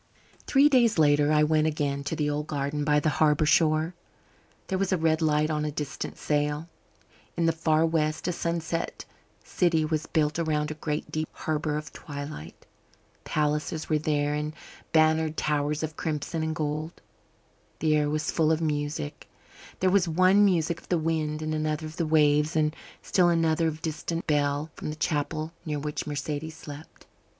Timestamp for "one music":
20.07-20.81